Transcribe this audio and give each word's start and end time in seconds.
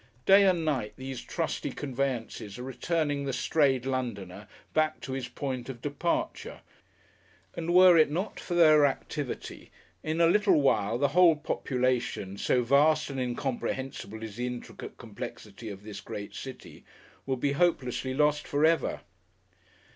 Day 0.25 0.47
and 0.49 0.65
night 0.65 0.93
these 0.97 1.21
trusty 1.21 1.69
conveyances 1.69 2.57
are 2.57 2.63
returning 2.63 3.25
the 3.25 3.33
strayed 3.33 3.85
Londoner 3.85 4.47
back 4.73 4.99
to 5.01 5.11
his 5.11 5.27
point 5.27 5.69
of 5.69 5.79
departure, 5.79 6.61
and 7.55 7.71
were 7.71 7.95
it 7.99 8.09
not 8.09 8.39
for 8.39 8.55
their 8.55 8.83
activity 8.87 9.71
in 10.01 10.19
a 10.19 10.25
little 10.25 10.59
while 10.59 10.97
the 10.97 11.09
whole 11.09 11.35
population, 11.35 12.35
so 12.39 12.63
vast 12.63 13.11
and 13.11 13.19
incomprehensible 13.19 14.23
is 14.23 14.37
the 14.37 14.47
intricate 14.47 14.97
complexity 14.97 15.69
of 15.69 15.83
this 15.83 16.01
great 16.01 16.33
city, 16.33 16.83
would 17.27 17.39
be 17.39 17.51
hopelessly 17.51 18.15
lost 18.15 18.47
forever. 18.47 19.01